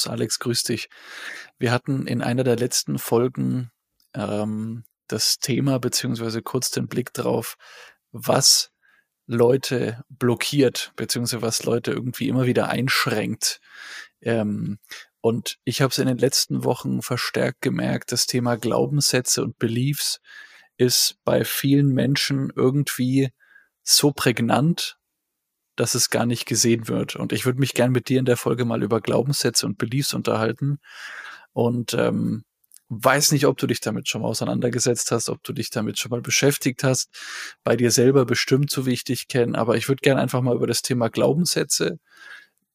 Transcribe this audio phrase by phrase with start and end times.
[0.00, 0.88] Servus Alex, grüß dich.
[1.58, 3.70] Wir hatten in einer der letzten Folgen
[4.14, 7.56] ähm, das Thema beziehungsweise kurz den Blick drauf,
[8.12, 8.70] was
[9.26, 13.60] Leute blockiert, beziehungsweise was Leute irgendwie immer wieder einschränkt.
[14.22, 14.78] Ähm,
[15.20, 20.20] und ich habe es in den letzten Wochen verstärkt gemerkt, das Thema Glaubenssätze und Beliefs
[20.78, 23.30] ist bei vielen Menschen irgendwie
[23.82, 24.98] so prägnant,
[25.76, 27.16] dass es gar nicht gesehen wird.
[27.16, 30.14] Und ich würde mich gern mit dir in der Folge mal über Glaubenssätze und Beliefs
[30.14, 30.78] unterhalten.
[31.52, 32.44] Und ähm,
[32.90, 36.10] weiß nicht, ob du dich damit schon mal auseinandergesetzt hast, ob du dich damit schon
[36.10, 37.08] mal beschäftigt hast.
[37.62, 39.56] Bei dir selber bestimmt, so wie ich dich kenne.
[39.56, 41.98] Aber ich würde gerne einfach mal über das Thema Glaubenssätze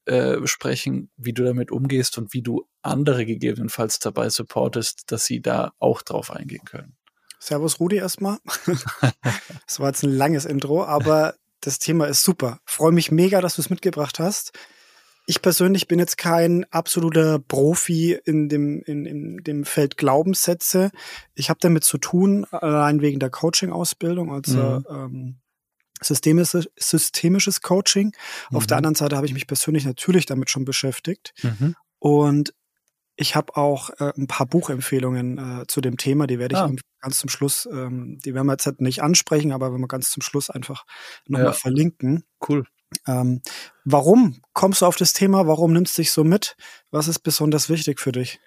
[0.05, 5.41] äh, sprechen, wie du damit umgehst und wie du andere gegebenenfalls dabei supportest, dass sie
[5.41, 6.95] da auch drauf eingehen können.
[7.39, 8.37] Servus Rudi erstmal.
[9.67, 12.59] das war jetzt ein langes Intro, aber das Thema ist super.
[12.65, 14.51] Freue mich mega, dass du es mitgebracht hast.
[15.27, 20.91] Ich persönlich bin jetzt kein absoluter Profi in dem, in, in dem Feld Glaubenssätze.
[21.33, 24.85] Ich habe damit zu tun, allein wegen der Coaching-Ausbildung, also mhm.
[24.89, 25.35] ähm,
[25.99, 28.13] systemisches, systemisches Coaching.
[28.51, 28.57] Mhm.
[28.57, 28.79] Auf der mhm.
[28.79, 31.33] anderen Seite habe ich mich persönlich natürlich damit schon beschäftigt.
[31.41, 31.75] Mhm.
[31.97, 32.53] Und
[33.15, 36.71] ich habe auch äh, ein paar Buchempfehlungen äh, zu dem Thema, die werde ich ah.
[36.99, 40.11] ganz zum Schluss, ähm, die werden wir jetzt halt nicht ansprechen, aber wenn wir ganz
[40.11, 40.85] zum Schluss einfach
[41.27, 41.53] nochmal ja.
[41.53, 42.23] verlinken.
[42.47, 42.65] Cool.
[43.07, 43.41] Ähm,
[43.83, 45.47] warum kommst du auf das Thema?
[45.47, 46.55] Warum nimmst du dich so mit?
[46.91, 48.39] Was ist besonders wichtig für dich?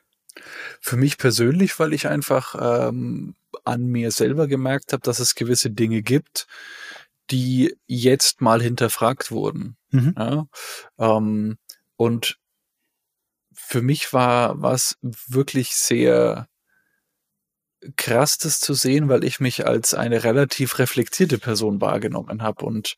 [0.80, 2.54] Für mich persönlich, weil ich einfach
[2.88, 6.46] ähm, an mir selber gemerkt habe, dass es gewisse Dinge gibt,
[7.30, 9.76] die jetzt mal hinterfragt wurden.
[9.90, 10.14] Mhm.
[10.16, 10.46] Ja?
[10.98, 11.58] Ähm,
[11.96, 12.38] und
[13.68, 16.48] für mich war was wirklich sehr
[17.96, 22.96] krass, das zu sehen, weil ich mich als eine relativ reflektierte Person wahrgenommen habe und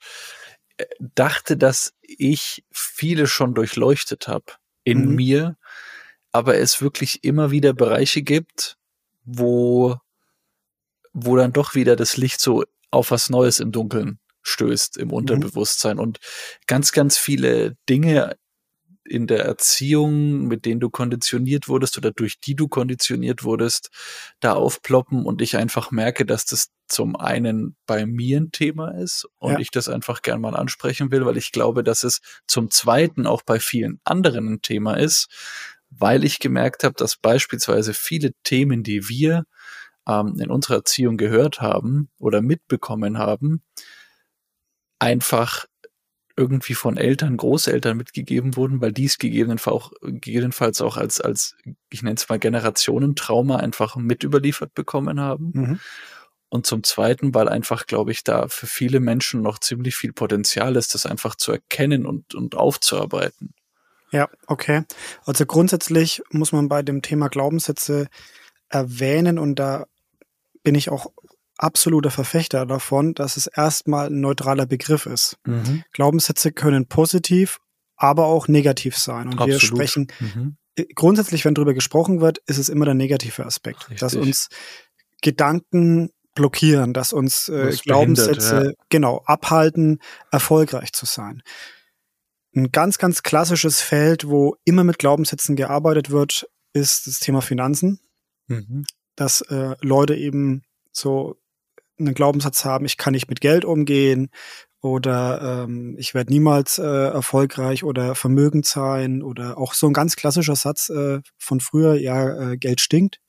[0.77, 4.45] äh, dachte, dass ich viele schon durchleuchtet habe
[4.85, 5.15] in mhm.
[5.17, 5.57] mir,
[6.31, 8.77] aber es wirklich immer wieder Bereiche gibt,
[9.25, 9.97] wo,
[11.13, 15.15] wo dann doch wieder das Licht so auf was Neues im Dunkeln stößt, im mhm.
[15.15, 16.03] Unterbewusstsein mhm.
[16.03, 16.21] und
[16.69, 18.37] ganz, ganz viele Dinge
[19.05, 23.91] in der Erziehung, mit denen du konditioniert wurdest oder durch die du konditioniert wurdest,
[24.41, 29.27] da aufploppen und ich einfach merke, dass das zum einen bei mir ein Thema ist
[29.39, 29.59] und ja.
[29.59, 33.43] ich das einfach gern mal ansprechen will, weil ich glaube, dass es zum zweiten auch
[33.43, 35.29] bei vielen anderen ein Thema ist,
[35.91, 39.45] weil ich gemerkt habe, dass beispielsweise viele Themen, die wir
[40.07, 43.63] ähm, in unserer Erziehung gehört haben oder mitbekommen haben,
[44.99, 45.67] einfach
[46.41, 51.55] irgendwie von Eltern, Großeltern mitgegeben wurden, weil dies gegebenenfalls auch, gegebenenfalls auch als, als,
[51.91, 55.51] ich nenne es mal Generationentrauma einfach mit überliefert bekommen haben.
[55.55, 55.81] Mhm.
[56.49, 60.75] Und zum Zweiten, weil einfach, glaube ich, da für viele Menschen noch ziemlich viel Potenzial
[60.75, 63.55] ist, das einfach zu erkennen und, und aufzuarbeiten.
[64.11, 64.83] Ja, okay.
[65.25, 68.09] Also grundsätzlich muss man bei dem Thema Glaubenssätze
[68.69, 69.87] erwähnen und da
[70.65, 71.13] bin ich auch
[71.61, 75.37] absoluter Verfechter davon, dass es erstmal ein neutraler Begriff ist.
[75.45, 75.85] Mhm.
[75.93, 77.59] Glaubenssätze können positiv,
[77.97, 79.27] aber auch negativ sein.
[79.27, 79.49] Und Absolut.
[79.49, 80.57] wir sprechen mhm.
[80.77, 83.99] Äh, grundsätzlich, wenn darüber gesprochen wird, ist es immer der negative Aspekt, Richtig.
[83.99, 84.49] dass uns
[85.21, 88.85] Gedanken blockieren, dass uns äh, Glaubenssätze ja.
[88.89, 89.99] genau abhalten,
[90.31, 91.43] erfolgreich zu sein.
[92.55, 98.01] Ein ganz, ganz klassisches Feld, wo immer mit Glaubenssätzen gearbeitet wird, ist das Thema Finanzen.
[98.47, 98.85] Mhm.
[99.17, 101.40] Dass äh, Leute eben so
[102.01, 104.31] einen Glaubenssatz haben, ich kann nicht mit Geld umgehen
[104.81, 110.17] oder ähm, ich werde niemals äh, erfolgreich oder vermögend sein oder auch so ein ganz
[110.17, 113.21] klassischer Satz äh, von früher, ja, äh, Geld stinkt.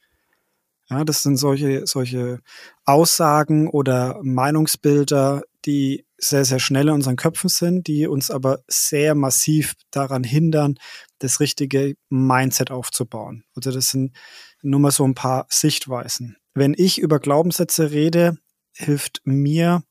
[0.89, 2.39] Ja, das sind solche, solche
[2.85, 9.15] Aussagen oder Meinungsbilder, die sehr, sehr schnell in unseren Köpfen sind, die uns aber sehr
[9.15, 10.75] massiv daran hindern,
[11.19, 13.43] das richtige Mindset aufzubauen.
[13.55, 14.15] Also das sind
[14.61, 16.37] nur mal so ein paar Sichtweisen.
[16.53, 18.37] Wenn ich über Glaubenssätze rede,
[18.73, 19.83] hilft mir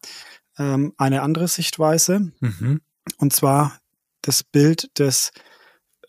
[0.58, 2.32] ähm, eine andere Sichtweise.
[2.40, 2.80] Mhm.
[3.18, 3.80] Und zwar
[4.22, 5.32] das Bild des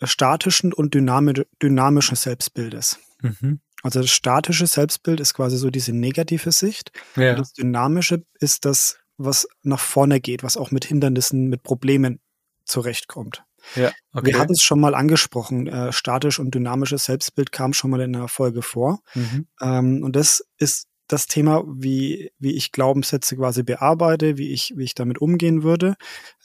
[0.04, 3.00] statischen und dynamischen Selbstbildes.
[3.22, 3.62] Mhm.
[3.84, 6.92] Also das statische Selbstbild ist quasi so diese negative Sicht.
[7.16, 7.32] Ja.
[7.32, 12.20] Und das dynamische ist das, was nach vorne geht, was auch mit Hindernissen, mit Problemen
[12.66, 13.44] zurechtkommt.
[13.76, 14.28] Ja, okay.
[14.28, 18.14] Wir hatten es schon mal angesprochen, äh, statisch und dynamisches Selbstbild kam schon mal in
[18.14, 19.02] der Folge vor.
[19.14, 19.48] Mhm.
[19.62, 24.84] Ähm, und das ist das Thema, wie, wie ich Glaubenssätze quasi bearbeite, wie ich, wie
[24.84, 25.96] ich damit umgehen würde,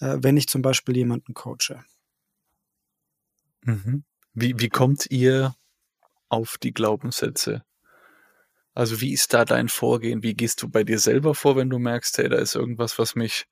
[0.00, 1.84] äh, wenn ich zum Beispiel jemanden coache.
[3.62, 4.04] Mhm.
[4.34, 5.54] Wie, wie kommt ihr
[6.28, 7.62] auf die Glaubenssätze?
[8.74, 10.22] Also wie ist da dein Vorgehen?
[10.22, 13.14] Wie gehst du bei dir selber vor, wenn du merkst, hey, da ist irgendwas, was
[13.14, 13.46] mich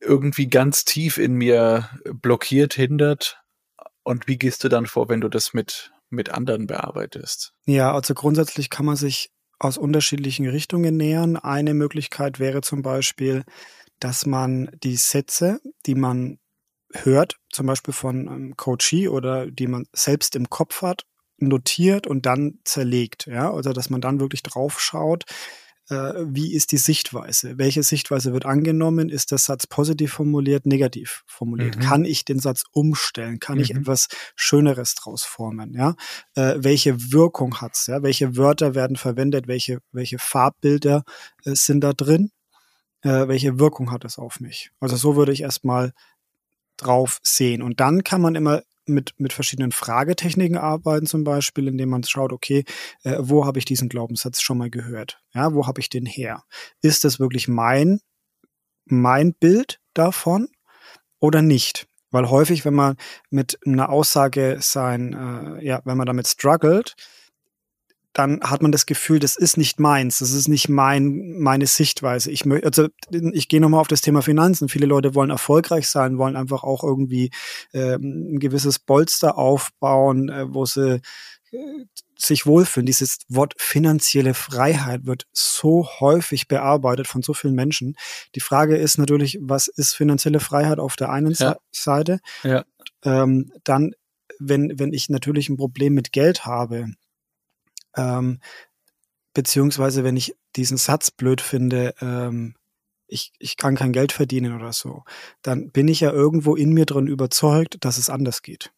[0.00, 3.40] irgendwie ganz tief in mir blockiert, hindert?
[4.02, 7.52] und wie gehst du dann vor, wenn du das mit, mit anderen bearbeitest?
[7.66, 11.36] Ja, also grundsätzlich kann man sich aus unterschiedlichen Richtungen nähern.
[11.36, 13.44] Eine Möglichkeit wäre zum Beispiel,
[14.00, 16.38] dass man die Sätze, die man
[16.92, 21.04] hört, zum Beispiel von einem Coachee oder die man selbst im Kopf hat,
[21.36, 23.26] notiert und dann zerlegt.
[23.26, 25.24] Ja, also dass man dann wirklich drauf schaut,
[25.90, 27.58] wie ist die Sichtweise?
[27.58, 29.08] Welche Sichtweise wird angenommen?
[29.08, 31.76] Ist der Satz positiv formuliert, negativ formuliert?
[31.76, 31.80] Mhm.
[31.80, 33.40] Kann ich den Satz umstellen?
[33.40, 33.62] Kann mhm.
[33.62, 35.74] ich etwas Schöneres draus formen?
[35.74, 35.96] Ja?
[36.34, 37.88] Äh, welche Wirkung hat's?
[37.88, 38.02] Ja?
[38.02, 39.48] Welche Wörter werden verwendet?
[39.48, 41.02] Welche, welche Farbbilder
[41.44, 42.30] äh, sind da drin?
[43.02, 44.70] Äh, welche Wirkung hat es auf mich?
[44.78, 45.92] Also so würde ich erstmal
[46.76, 47.62] drauf sehen.
[47.62, 52.32] Und dann kann man immer mit, mit verschiedenen Fragetechniken arbeiten, zum Beispiel, indem man schaut,
[52.32, 52.64] okay,
[53.04, 55.20] äh, wo habe ich diesen Glaubenssatz schon mal gehört?
[55.32, 56.44] Ja, wo habe ich den her?
[56.82, 58.00] Ist das wirklich mein,
[58.86, 60.48] mein Bild davon
[61.18, 61.86] oder nicht?
[62.10, 62.96] Weil häufig, wenn man
[63.30, 66.94] mit einer Aussage sein, äh, ja, wenn man damit struggelt,
[68.12, 72.30] dann hat man das Gefühl, das ist nicht meins, das ist nicht mein, meine Sichtweise.
[72.30, 74.68] Ich möchte, also ich gehe nochmal auf das Thema Finanzen.
[74.68, 77.30] Viele Leute wollen erfolgreich sein, wollen einfach auch irgendwie
[77.72, 81.00] äh, ein gewisses Bolster aufbauen, äh, wo sie
[81.52, 81.58] äh,
[82.16, 82.86] sich wohlfühlen.
[82.86, 87.94] Dieses Wort finanzielle Freiheit wird so häufig bearbeitet von so vielen Menschen.
[88.34, 91.56] Die Frage ist natürlich, was ist finanzielle Freiheit auf der einen ja.
[91.70, 92.18] Seite?
[92.42, 92.64] Ja.
[93.04, 93.92] Ähm, dann,
[94.40, 96.86] wenn, wenn ich natürlich ein Problem mit Geld habe,
[97.96, 98.40] ähm,
[99.34, 102.54] beziehungsweise wenn ich diesen Satz blöd finde, ähm,
[103.06, 105.02] ich, ich kann kein Geld verdienen oder so,
[105.42, 108.72] dann bin ich ja irgendwo in mir drin überzeugt, dass es anders geht.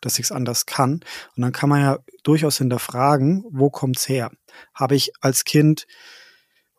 [0.00, 1.00] Dass ich es anders kann.
[1.36, 4.30] Und dann kann man ja durchaus hinterfragen, wo kommt's her?
[4.74, 5.86] Habe ich als Kind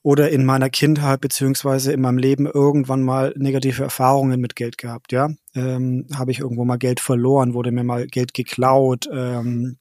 [0.02, 5.12] oder in meiner Kindheit beziehungsweise in meinem Leben irgendwann mal negative Erfahrungen mit Geld gehabt,
[5.12, 5.30] ja?
[5.54, 9.78] Ähm, Habe ich irgendwo mal Geld verloren, wurde mir mal Geld geklaut, ähm,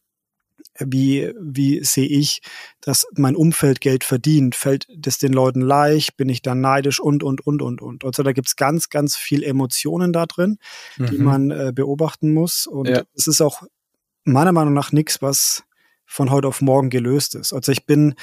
[0.85, 2.41] wie, wie sehe ich,
[2.81, 4.55] dass mein Umfeld Geld verdient?
[4.55, 6.17] Fällt das den Leuten leicht?
[6.17, 8.05] Bin ich dann neidisch und, und, und, und, und.
[8.05, 10.59] Also da gibt's ganz, ganz viel Emotionen da drin,
[10.97, 11.07] mhm.
[11.07, 12.67] die man äh, beobachten muss.
[12.67, 13.03] Und ja.
[13.15, 13.63] es ist auch
[14.25, 15.65] meiner Meinung nach nichts, was
[16.07, 17.53] von heute auf morgen gelöst ist.
[17.53, 18.15] Also ich bin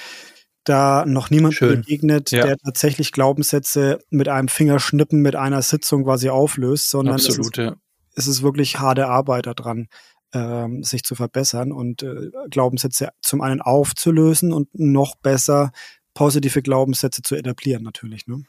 [0.64, 2.44] da noch niemand begegnet, ja.
[2.44, 7.70] der tatsächlich Glaubenssätze mit einem Fingerschnippen, mit einer Sitzung quasi auflöst, sondern Absolut, es, ist,
[7.70, 7.76] ja.
[8.16, 9.88] es ist wirklich harte Arbeit daran
[10.36, 15.72] ähm, sich zu verbessern und äh, Glaubenssätze zum einen aufzulösen und noch besser
[16.14, 18.28] positive Glaubenssätze zu etablieren natürlich.
[18.28, 18.44] Ne?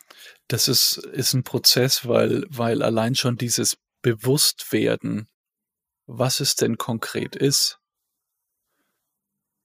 [0.48, 5.28] Das ist, ist ein Prozess, weil, weil allein schon dieses Bewusstwerden,
[6.06, 7.78] was es denn konkret ist,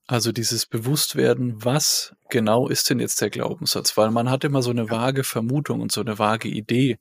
[0.07, 3.97] also dieses Bewusstwerden, was genau ist denn jetzt der Glaubenssatz?
[3.97, 6.99] Weil man hat immer so eine vage Vermutung und so eine vage Idee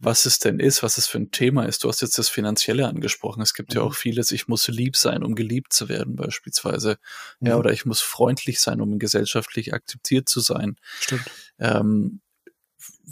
[0.00, 1.84] was es denn ist, was es für ein Thema ist.
[1.84, 3.42] Du hast jetzt das Finanzielle angesprochen.
[3.42, 3.76] Es gibt mhm.
[3.76, 6.98] ja auch vieles, ich muss lieb sein, um geliebt zu werden, beispielsweise.
[7.38, 7.48] Mhm.
[7.48, 10.76] Ja, oder ich muss freundlich sein, um gesellschaftlich akzeptiert zu sein.
[11.00, 11.30] Stimmt.
[11.58, 12.20] Ähm,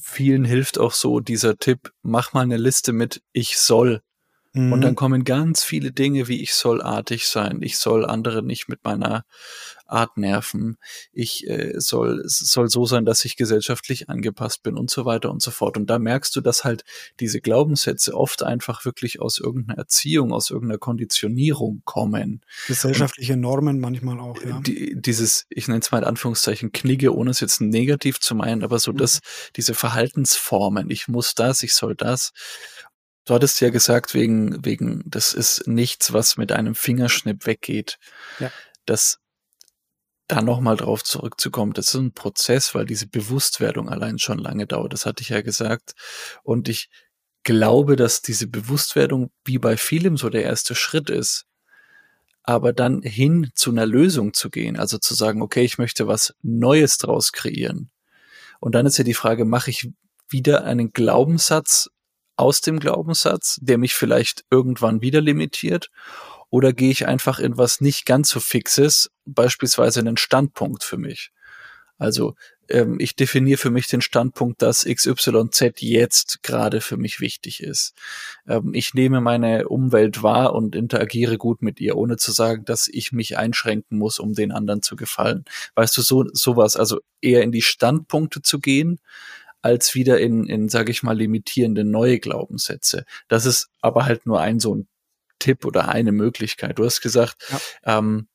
[0.01, 4.03] vielen hilft auch so dieser Tipp, mach mal eine Liste mit ich soll.
[4.59, 4.73] Mhm.
[4.73, 8.69] Und dann kommen ganz viele Dinge, wie ich soll artig sein, ich soll andere nicht
[8.69, 9.25] mit meiner
[9.87, 10.77] Art nerven,
[11.13, 15.41] ich äh, soll, soll so sein, dass ich gesellschaftlich angepasst bin und so weiter und
[15.41, 15.77] so fort.
[15.79, 16.85] Und da merkst du, dass halt
[17.21, 22.43] diese Glaubenssätze oft einfach wirklich aus irgendeiner Erziehung, aus irgendeiner Konditionierung kommen.
[22.67, 24.61] Gesellschaftliche und Normen manchmal auch, ja.
[24.61, 28.65] Die, dieses, ich nenne es mal in Anführungszeichen Knigge, ohne es jetzt negativ zu meinen,
[28.65, 28.99] aber so mhm.
[28.99, 29.21] dass
[29.57, 32.33] diese Verhaltensformen, ich muss das, ich soll das.
[33.29, 37.99] Du hattest ja gesagt, wegen, wegen, das ist nichts, was mit einem Fingerschnipp weggeht.
[38.39, 38.51] Ja.
[38.87, 39.19] Das
[40.29, 44.95] da nochmal drauf zurückzukommen, das ist ein Prozess, weil diese Bewusstwerdung allein schon lange dauert.
[44.95, 45.93] Das hatte ich ja gesagt.
[46.43, 46.89] Und ich
[47.45, 51.45] glaube, dass diese Bewusstwerdung wie bei vielem so der erste Schritt ist.
[52.45, 56.35] Aber dann hin zu einer Lösung zu gehen, also zu sagen, okay, ich möchte was
[56.41, 57.91] Neues draus kreieren.
[58.59, 59.91] Und dann ist ja die Frage, mache ich
[60.31, 61.91] wieder einen Glaubenssatz
[62.39, 65.91] aus dem Glaubenssatz, der mich vielleicht irgendwann wieder limitiert?
[66.51, 71.31] Oder gehe ich einfach in was nicht ganz so fixes, beispielsweise einen Standpunkt für mich?
[71.99, 72.37] Also
[72.69, 77.95] ähm, ich definiere für mich den Standpunkt, dass XYZ jetzt gerade für mich wichtig ist.
[78.47, 82.89] Ähm, ich nehme meine Umwelt wahr und interagiere gut mit ihr, ohne zu sagen, dass
[82.89, 85.45] ich mich einschränken muss, um den anderen zu gefallen.
[85.75, 89.01] Weißt du, so sowas, also eher in die Standpunkte zu gehen,
[89.63, 93.05] als wieder in, in sage ich mal, limitierende neue Glaubenssätze.
[93.29, 94.89] Das ist aber halt nur ein so ein
[95.39, 96.79] Tipp oder eine Möglichkeit.
[96.79, 97.37] Du hast gesagt,
[97.85, 97.99] ja.
[97.99, 98.29] ähm,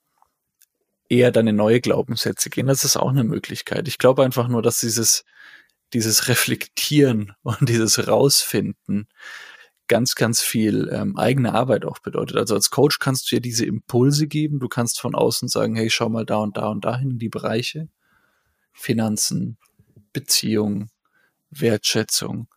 [1.09, 2.67] eher deine neue Glaubenssätze gehen.
[2.67, 3.87] Das ist auch eine Möglichkeit.
[3.87, 5.25] Ich glaube einfach nur, dass dieses,
[5.93, 9.07] dieses Reflektieren und dieses Rausfinden
[9.87, 12.37] ganz, ganz viel ähm, eigene Arbeit auch bedeutet.
[12.37, 14.59] Also als Coach kannst du ja diese Impulse geben.
[14.59, 17.29] Du kannst von außen sagen, hey, schau mal da und da und dahin in die
[17.29, 17.89] Bereiche.
[18.71, 19.57] Finanzen,
[20.13, 20.89] Beziehung,
[21.59, 22.47] Wertschätzung.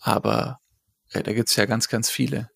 [0.00, 0.60] Aber
[1.12, 2.50] ja, da gibt's ja ganz, ganz viele.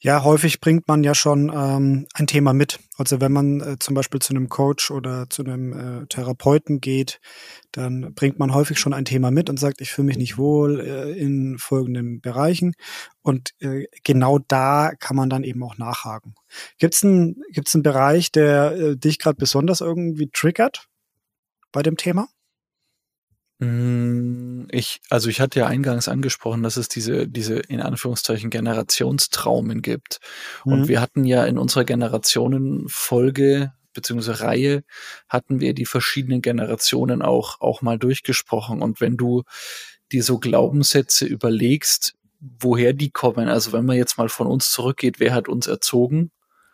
[0.00, 2.78] Ja, häufig bringt man ja schon ähm, ein Thema mit.
[2.96, 7.20] Also wenn man äh, zum Beispiel zu einem Coach oder zu einem äh, Therapeuten geht,
[7.72, 10.80] dann bringt man häufig schon ein Thema mit und sagt, ich fühle mich nicht wohl
[10.80, 12.74] äh, in folgenden Bereichen.
[13.22, 16.34] Und äh, genau da kann man dann eben auch nachhaken.
[16.78, 20.88] Gibt es einen, gibt's einen Bereich, der äh, dich gerade besonders irgendwie triggert
[21.72, 22.28] bei dem Thema?
[23.60, 29.82] Hm, ich, also ich hatte ja eingangs angesprochen, dass es diese, diese in Anführungszeichen Generationstraumen
[29.82, 30.20] gibt.
[30.64, 30.72] Mhm.
[30.72, 34.84] Und wir hatten ja in unserer Generationenfolge beziehungsweise Reihe
[35.28, 38.80] hatten wir die verschiedenen Generationen auch, auch mal durchgesprochen.
[38.80, 39.42] Und wenn du
[40.12, 45.18] dir so Glaubenssätze überlegst, woher die kommen, also wenn man jetzt mal von uns zurückgeht,
[45.18, 46.30] wer hat uns erzogen?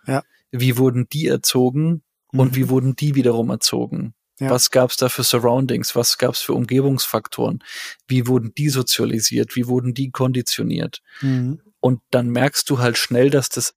[0.06, 0.22] Ja.
[0.50, 2.02] Wie wurden die erzogen?
[2.32, 2.56] Und mhm.
[2.56, 4.14] wie wurden die wiederum erzogen?
[4.40, 4.50] Ja.
[4.50, 5.94] Was gab es da für Surroundings?
[5.94, 7.62] Was gab es für Umgebungsfaktoren?
[8.08, 9.54] Wie wurden die sozialisiert?
[9.54, 11.02] Wie wurden die konditioniert?
[11.20, 11.60] Mhm.
[11.80, 13.74] Und dann merkst du halt schnell, dass das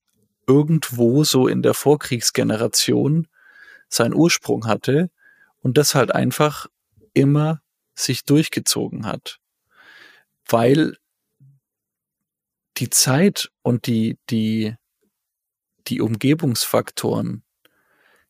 [0.47, 3.27] irgendwo so in der Vorkriegsgeneration
[3.89, 5.11] seinen Ursprung hatte
[5.61, 6.67] und das halt einfach
[7.13, 7.61] immer
[7.93, 9.39] sich durchgezogen hat.
[10.47, 10.97] Weil
[12.77, 14.75] die Zeit und die, die,
[15.87, 17.43] die Umgebungsfaktoren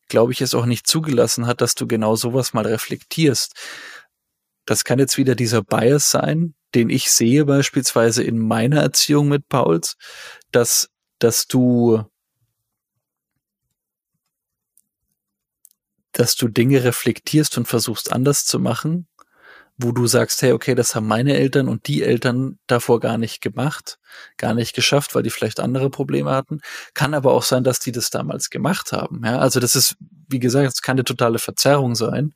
[0.08, 3.54] glaube ich, es auch nicht zugelassen hat, dass du genau sowas mal reflektierst.
[4.64, 9.48] Das kann jetzt wieder dieser Bias sein, den ich sehe beispielsweise in meiner Erziehung mit
[9.48, 9.96] Pauls,
[10.52, 12.04] dass, dass du,
[16.12, 19.06] dass du Dinge reflektierst und versuchst anders zu machen
[19.78, 23.40] wo du sagst, hey, okay, das haben meine Eltern und die Eltern davor gar nicht
[23.40, 23.98] gemacht,
[24.36, 26.60] gar nicht geschafft, weil die vielleicht andere Probleme hatten.
[26.94, 29.22] Kann aber auch sein, dass die das damals gemacht haben.
[29.24, 29.96] Ja, also das ist,
[30.28, 32.34] wie gesagt, es kann eine totale Verzerrung sein.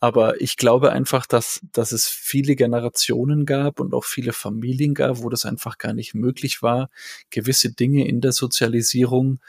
[0.00, 5.22] Aber ich glaube einfach, dass, dass es viele Generationen gab und auch viele Familien gab,
[5.22, 6.90] wo das einfach gar nicht möglich war,
[7.30, 9.40] gewisse Dinge in der Sozialisierung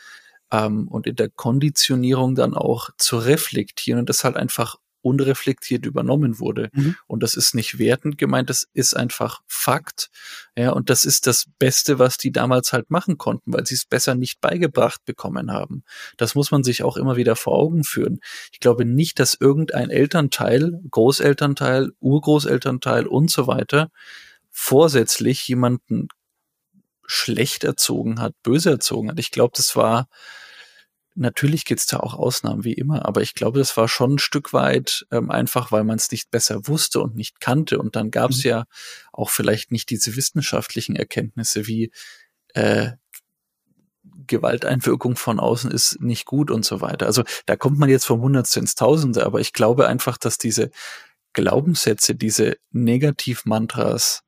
[0.51, 4.77] ähm, und in der Konditionierung dann auch zu reflektieren und das halt einfach
[5.08, 6.70] unreflektiert übernommen wurde.
[6.74, 6.96] Mhm.
[7.08, 10.10] Und das ist nicht wertend gemeint, das ist einfach Fakt.
[10.56, 13.86] Ja, und das ist das Beste, was die damals halt machen konnten, weil sie es
[13.86, 15.84] besser nicht beigebracht bekommen haben.
[16.18, 18.20] Das muss man sich auch immer wieder vor Augen führen.
[18.52, 23.90] Ich glaube nicht, dass irgendein Elternteil, Großelternteil, Urgroßelternteil und so weiter
[24.52, 26.08] vorsätzlich jemanden
[27.06, 29.20] schlecht erzogen hat, böse erzogen hat.
[29.20, 30.08] Ich glaube, das war
[31.19, 34.53] Natürlich gibt's da auch Ausnahmen wie immer, aber ich glaube, das war schon ein Stück
[34.53, 37.79] weit ähm, einfach, weil man es nicht besser wusste und nicht kannte.
[37.79, 38.50] Und dann gab's mhm.
[38.50, 38.65] ja
[39.12, 41.91] auch vielleicht nicht diese wissenschaftlichen Erkenntnisse wie
[42.53, 42.91] äh,
[44.27, 47.07] Gewalteinwirkung von außen ist nicht gut und so weiter.
[47.07, 50.69] Also da kommt man jetzt vom Hundertste ins Tausende, aber ich glaube einfach, dass diese
[51.33, 54.24] Glaubenssätze, diese Negativmantras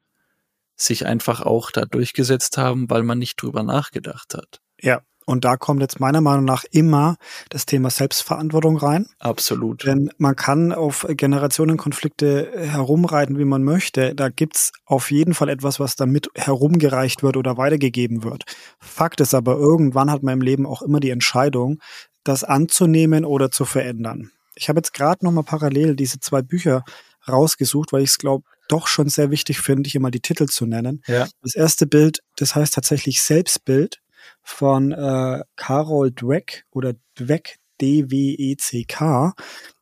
[0.75, 4.61] sich einfach auch da durchgesetzt haben, weil man nicht drüber nachgedacht hat.
[4.81, 7.17] Ja, und da kommt jetzt meiner Meinung nach immer
[7.49, 9.05] das Thema Selbstverantwortung rein.
[9.19, 9.85] Absolut.
[9.85, 14.15] Denn man kann auf Generationenkonflikte herumreiten, wie man möchte.
[14.15, 18.45] Da gibt's auf jeden Fall etwas, was damit herumgereicht wird oder weitergegeben wird.
[18.79, 21.77] Fakt ist aber, irgendwann hat man im Leben auch immer die Entscheidung,
[22.23, 24.31] das anzunehmen oder zu verändern.
[24.55, 26.83] Ich habe jetzt gerade noch mal parallel diese zwei Bücher
[27.27, 30.65] rausgesucht, weil ich es glaube doch schon sehr wichtig finde, hier mal die Titel zu
[30.65, 31.03] nennen.
[31.05, 31.27] Ja.
[31.43, 33.99] Das erste Bild, das heißt tatsächlich Selbstbild
[34.49, 39.33] von äh, Carol Dweck oder Dweck, D-W-E-C-K.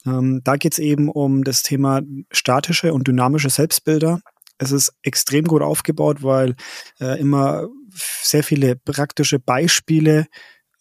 [0.05, 4.21] Ähm, da geht es eben um das Thema statische und dynamische Selbstbilder.
[4.59, 6.55] Es ist extrem gut aufgebaut, weil
[6.99, 7.67] äh, immer
[8.21, 10.27] sehr viele praktische Beispiele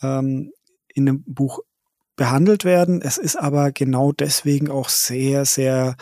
[0.03, 0.53] ähm,
[0.95, 1.61] in dem Buch
[2.17, 3.03] behandelt werden.
[3.03, 5.97] Es ist aber genau deswegen auch sehr, sehr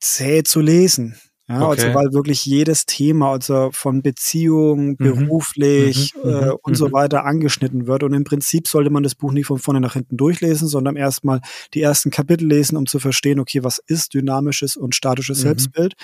[0.00, 1.18] zäh zu lesen.
[1.48, 1.82] Ja, also okay.
[1.82, 4.96] also weil wirklich jedes Thema, also von Beziehung, mhm.
[4.96, 6.30] beruflich mhm.
[6.30, 6.56] äh, mhm.
[6.62, 6.92] und so mhm.
[6.92, 8.04] weiter angeschnitten wird.
[8.04, 11.40] Und im Prinzip sollte man das Buch nicht von vorne nach hinten durchlesen, sondern erstmal
[11.74, 15.42] die ersten Kapitel lesen, um zu verstehen, okay, was ist dynamisches und statisches mhm.
[15.42, 15.94] Selbstbild.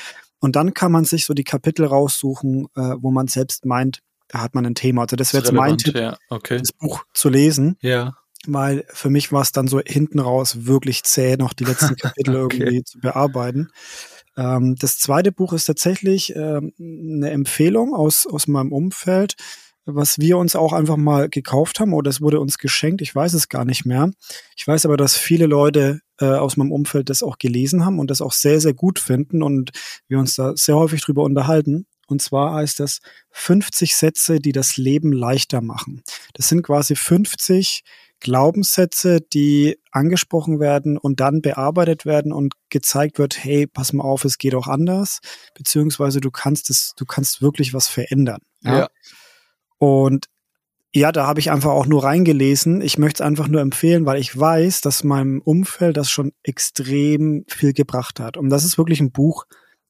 [0.41, 4.41] Und dann kann man sich so die Kapitel raussuchen, äh, wo man selbst meint, da
[4.41, 5.03] hat man ein Thema.
[5.03, 6.17] Also das wäre jetzt mein Tipp, ja.
[6.29, 6.59] okay.
[6.59, 7.77] das Buch zu lesen.
[7.81, 8.15] Ja
[8.47, 12.37] weil für mich war es dann so hinten raus wirklich zäh, noch die letzten Kapitel
[12.45, 12.59] okay.
[12.59, 13.69] irgendwie zu bearbeiten.
[14.39, 19.35] Ähm, das zweite Buch ist tatsächlich ähm, eine Empfehlung aus, aus meinem Umfeld,
[19.85, 23.03] was wir uns auch einfach mal gekauft haben oder es wurde uns geschenkt.
[23.03, 24.11] Ich weiß es gar nicht mehr.
[24.57, 28.11] Ich weiß aber, dass viele Leute äh, aus meinem Umfeld das auch gelesen haben und
[28.11, 29.73] das auch sehr, sehr gut finden und
[30.07, 31.87] wir uns da sehr häufig drüber unterhalten.
[32.07, 33.01] Und zwar heißt das
[33.33, 36.03] 50 Sätze, die das Leben leichter machen.
[36.35, 37.83] Das sind quasi 50
[38.21, 44.25] Glaubenssätze, die angesprochen werden und dann bearbeitet werden und gezeigt wird, hey, pass mal auf,
[44.25, 45.21] es geht auch anders,
[45.55, 48.41] beziehungsweise du kannst es, du kannst wirklich was verändern.
[48.63, 48.79] Ja.
[48.79, 48.89] ja.
[49.79, 50.27] Und
[50.95, 52.81] ja, da habe ich einfach auch nur reingelesen.
[52.81, 57.45] Ich möchte es einfach nur empfehlen, weil ich weiß, dass meinem Umfeld das schon extrem
[57.47, 58.37] viel gebracht hat.
[58.37, 59.45] Und das ist wirklich ein Buch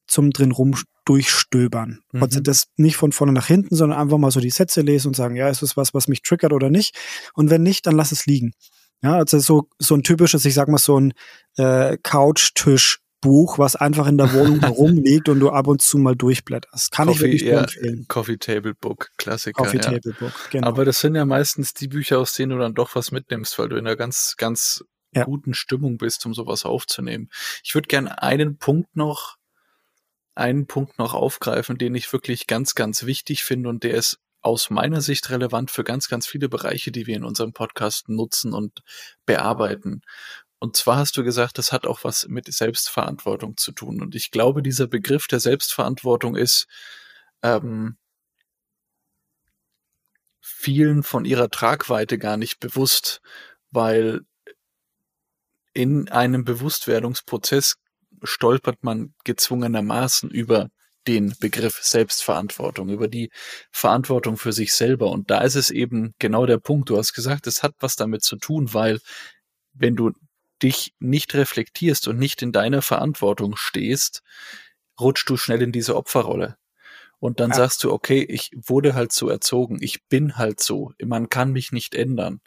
[0.09, 0.75] zum drin rum
[1.05, 1.99] durchstöbern.
[2.11, 2.23] Mhm.
[2.23, 5.15] Also das nicht von vorne nach hinten, sondern einfach mal so die Sätze lesen und
[5.15, 6.95] sagen, ja, ist das was, was mich triggert oder nicht?
[7.33, 8.53] Und wenn nicht, dann lass es liegen.
[9.01, 11.13] Ja, also so, so ein typisches, ich sag mal, so ein
[11.55, 16.15] äh, Couchtisch Buch, was einfach in der Wohnung herumliegt und du ab und zu mal
[16.15, 16.91] durchblätterst.
[16.91, 18.05] Kann Coffee, ich wirklich ja, empfehlen.
[18.07, 19.63] Coffee Table Book, Klassiker.
[19.63, 19.83] Coffee ja.
[19.83, 20.67] Table Book, genau.
[20.67, 23.69] Aber das sind ja meistens die Bücher, aus denen du dann doch was mitnimmst, weil
[23.69, 25.25] du in einer ganz, ganz ja.
[25.25, 27.29] guten Stimmung bist, um sowas aufzunehmen.
[27.63, 29.35] Ich würde gerne einen Punkt noch,
[30.39, 34.69] einen Punkt noch aufgreifen, den ich wirklich ganz, ganz wichtig finde und der ist aus
[34.69, 38.81] meiner Sicht relevant für ganz, ganz viele Bereiche, die wir in unserem Podcast nutzen und
[39.25, 40.01] bearbeiten.
[40.59, 44.01] Und zwar hast du gesagt, das hat auch was mit Selbstverantwortung zu tun.
[44.01, 46.67] Und ich glaube, dieser Begriff der Selbstverantwortung ist
[47.43, 47.97] ähm,
[50.41, 53.21] vielen von ihrer Tragweite gar nicht bewusst,
[53.71, 54.21] weil
[55.73, 57.75] in einem Bewusstwerdungsprozess
[58.23, 60.69] stolpert man gezwungenermaßen über
[61.07, 63.31] den Begriff Selbstverantwortung, über die
[63.71, 65.09] Verantwortung für sich selber.
[65.09, 66.89] Und da ist es eben genau der Punkt.
[66.89, 68.99] Du hast gesagt, es hat was damit zu tun, weil
[69.73, 70.11] wenn du
[70.61, 74.21] dich nicht reflektierst und nicht in deiner Verantwortung stehst,
[74.99, 76.57] rutschst du schnell in diese Opferrolle.
[77.19, 77.57] Und dann ja.
[77.57, 81.71] sagst du, okay, ich wurde halt so erzogen, ich bin halt so, man kann mich
[81.71, 82.41] nicht ändern.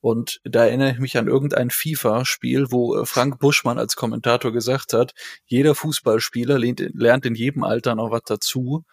[0.00, 4.92] Und da erinnere ich mich an irgendein FIFA-Spiel, wo äh, Frank Buschmann als Kommentator gesagt
[4.92, 5.12] hat,
[5.46, 8.84] jeder Fußballspieler lernt in jedem Alter noch was dazu.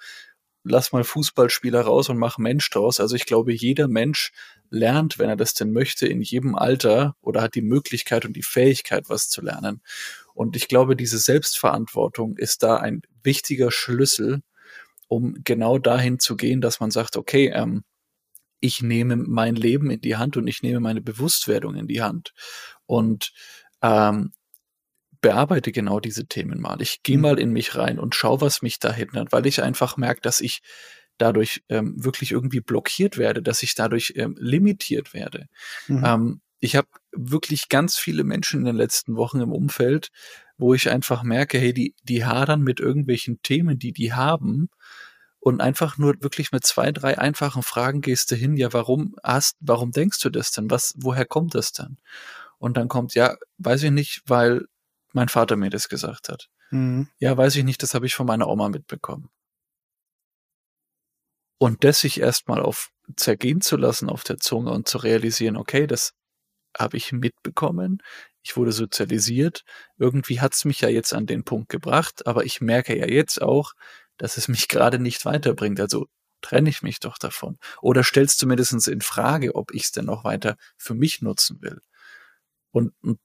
[0.63, 2.99] Lass mal Fußballspieler raus und mach Mensch draus.
[2.99, 4.31] Also ich glaube, jeder Mensch
[4.71, 8.41] lernt, wenn er das denn möchte, in jedem Alter oder hat die Möglichkeit und die
[8.41, 9.81] Fähigkeit, was zu lernen.
[10.33, 14.41] Und ich glaube, diese Selbstverantwortung ist da ein wichtiger Schlüssel,
[15.07, 17.83] um genau dahin zu gehen, dass man sagt, okay, ähm,
[18.65, 22.33] ich nehme mein Leben in die Hand und ich nehme meine Bewusstwerdung in die Hand
[22.87, 23.31] und
[23.83, 24.33] ähm,
[25.21, 26.81] bearbeite genau diese Themen mal.
[26.81, 27.21] Ich gehe mhm.
[27.21, 30.41] mal in mich rein und schau, was mich da hindert, weil ich einfach merke, dass
[30.41, 30.61] ich
[31.17, 35.47] dadurch ähm, wirklich irgendwie blockiert werde, dass ich dadurch ähm, limitiert werde.
[35.87, 36.03] Mhm.
[36.03, 40.09] Ähm, ich habe wirklich ganz viele Menschen in den letzten Wochen im Umfeld,
[40.57, 44.69] wo ich einfach merke, hey, die, die hadern mit irgendwelchen Themen, die die haben,
[45.45, 49.55] und einfach nur wirklich mit zwei, drei einfachen Fragen gehst du hin, ja, warum hast,
[49.59, 50.71] warum denkst du das denn?
[50.71, 51.97] Was, woher kommt das denn?
[52.57, 54.65] Und dann kommt, ja, weiß ich nicht, weil
[55.13, 56.49] mein Vater mir das gesagt hat.
[56.71, 57.09] Mhm.
[57.19, 59.29] Ja, weiß ich nicht, das habe ich von meiner Oma mitbekommen.
[61.59, 65.85] Und das sich erstmal auf zergehen zu lassen auf der Zunge und zu realisieren, okay,
[65.85, 66.13] das
[66.75, 68.01] habe ich mitbekommen,
[68.41, 69.63] ich wurde sozialisiert,
[69.97, 73.73] irgendwie hat's mich ja jetzt an den Punkt gebracht, aber ich merke ja jetzt auch,
[74.17, 75.79] dass es mich gerade nicht weiterbringt.
[75.79, 76.07] Also
[76.41, 77.57] trenne ich mich doch davon.
[77.81, 81.61] Oder stellst du mindestens in Frage, ob ich es denn noch weiter für mich nutzen
[81.61, 81.81] will.
[82.71, 83.19] Und, und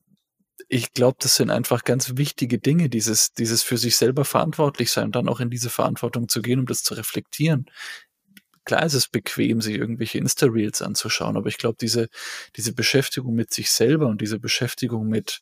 [0.68, 5.06] ich glaube, das sind einfach ganz wichtige Dinge, dieses, dieses für sich selber verantwortlich sein
[5.06, 7.66] und dann auch in diese Verantwortung zu gehen, um das zu reflektieren
[8.64, 12.08] klar ist es bequem, sich irgendwelche Insta-Reels anzuschauen, aber ich glaube, diese,
[12.56, 15.40] diese Beschäftigung mit sich selber und diese Beschäftigung mit,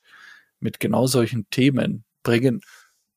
[0.61, 2.63] mit genau solchen Themen bringen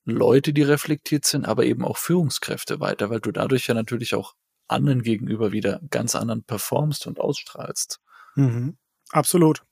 [0.06, 4.34] Leute, die reflektiert sind, aber eben auch Führungskräfte weiter, weil du dadurch ja natürlich auch
[4.68, 8.00] anderen gegenüber wieder ganz anderen performst und ausstrahlst.
[8.36, 8.78] Mhm.
[9.12, 9.64] Absolut.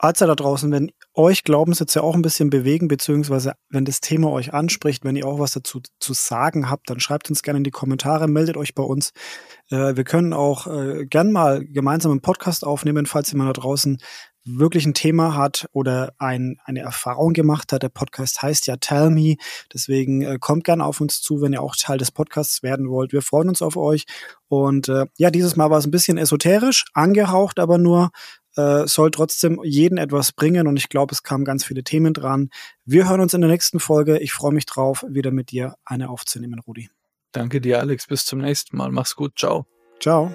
[0.00, 4.54] Also da draußen, wenn euch Glaubenssätze auch ein bisschen bewegen, beziehungsweise wenn das Thema euch
[4.54, 7.72] anspricht, wenn ihr auch was dazu zu sagen habt, dann schreibt uns gerne in die
[7.72, 9.12] Kommentare, meldet euch bei uns.
[9.70, 13.98] Äh, wir können auch äh, gern mal gemeinsam einen Podcast aufnehmen, falls jemand da draußen
[14.56, 17.82] wirklich ein Thema hat oder ein, eine Erfahrung gemacht hat.
[17.82, 19.36] Der Podcast heißt ja Tell Me.
[19.72, 23.12] Deswegen äh, kommt gerne auf uns zu, wenn ihr auch Teil des Podcasts werden wollt.
[23.12, 24.04] Wir freuen uns auf euch.
[24.48, 28.10] Und äh, ja, dieses Mal war es ein bisschen esoterisch, angehaucht aber nur
[28.56, 32.50] äh, soll trotzdem jeden etwas bringen und ich glaube, es kamen ganz viele Themen dran.
[32.84, 34.18] Wir hören uns in der nächsten Folge.
[34.18, 36.90] Ich freue mich drauf, wieder mit dir eine aufzunehmen, Rudi.
[37.32, 38.06] Danke dir, Alex.
[38.06, 38.90] Bis zum nächsten Mal.
[38.90, 39.38] Mach's gut.
[39.38, 39.66] Ciao.
[40.00, 40.34] Ciao.